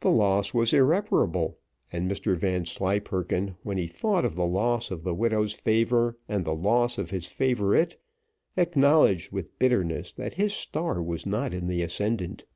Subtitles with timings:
[0.00, 1.58] The loss was irreparable,
[1.92, 6.54] and Mr Vanslyperken, when he thought of the loss of the widow's favour and the
[6.54, 7.98] loss of his favourite,
[8.56, 12.46] acknowledged with bitterness that his star was not in the ascendant.